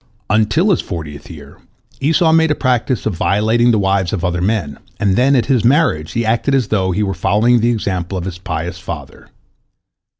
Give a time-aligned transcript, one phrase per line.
[0.31, 1.59] Until his fortieth year
[1.99, 5.63] Esau made a practice of violating the wives of other men, and then at his
[5.63, 9.29] marriage he acted as though he were following the example of his pious father.